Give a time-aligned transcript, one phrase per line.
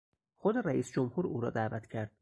[0.37, 2.11] خود رییس جمهور او را دعوت کرد.